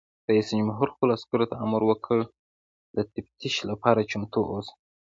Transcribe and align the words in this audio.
رئیس 0.29 0.47
جمهور 0.57 0.87
خپلو 0.95 1.11
عسکرو 1.17 1.49
ته 1.51 1.55
امر 1.65 1.81
وکړ؛ 1.89 2.19
د 2.95 2.97
تفتیش 3.13 3.55
لپاره 3.69 4.07
چمتو 4.11 4.39
اوسئ! 4.51 4.73